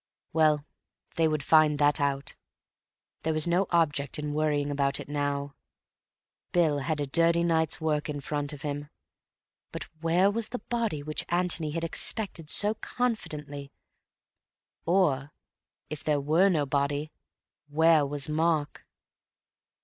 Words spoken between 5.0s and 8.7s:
now. Bill had a dirty night's work in front of